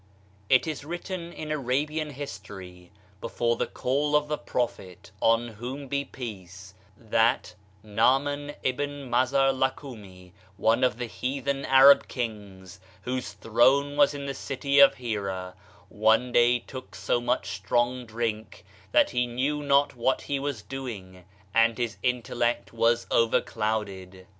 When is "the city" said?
14.25-14.79